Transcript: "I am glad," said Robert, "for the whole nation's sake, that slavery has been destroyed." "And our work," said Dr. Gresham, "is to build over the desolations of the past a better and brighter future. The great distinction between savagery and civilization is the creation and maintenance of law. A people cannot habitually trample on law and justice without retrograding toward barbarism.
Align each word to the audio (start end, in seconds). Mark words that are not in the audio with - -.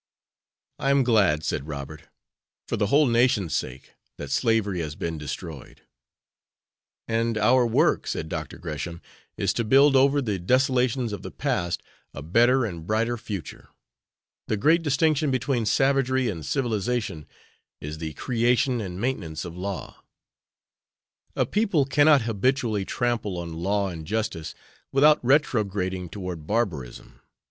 "I 0.79 0.89
am 0.89 1.03
glad," 1.03 1.43
said 1.43 1.67
Robert, 1.67 2.09
"for 2.67 2.75
the 2.75 2.87
whole 2.87 3.05
nation's 3.05 3.55
sake, 3.55 3.91
that 4.17 4.31
slavery 4.31 4.79
has 4.79 4.95
been 4.95 5.19
destroyed." 5.19 5.83
"And 7.07 7.37
our 7.37 7.67
work," 7.67 8.07
said 8.07 8.27
Dr. 8.27 8.57
Gresham, 8.57 8.99
"is 9.37 9.53
to 9.53 9.63
build 9.63 9.95
over 9.95 10.19
the 10.19 10.39
desolations 10.39 11.13
of 11.13 11.21
the 11.21 11.29
past 11.29 11.83
a 12.15 12.23
better 12.23 12.65
and 12.65 12.87
brighter 12.87 13.15
future. 13.15 13.69
The 14.47 14.57
great 14.57 14.81
distinction 14.81 15.29
between 15.29 15.67
savagery 15.67 16.29
and 16.29 16.43
civilization 16.43 17.27
is 17.79 17.99
the 17.99 18.13
creation 18.13 18.81
and 18.81 18.99
maintenance 18.99 19.45
of 19.45 19.55
law. 19.55 20.03
A 21.35 21.45
people 21.45 21.85
cannot 21.85 22.23
habitually 22.23 22.85
trample 22.85 23.37
on 23.37 23.53
law 23.53 23.89
and 23.89 24.07
justice 24.07 24.55
without 24.91 25.23
retrograding 25.23 26.09
toward 26.09 26.47
barbarism. 26.47 27.21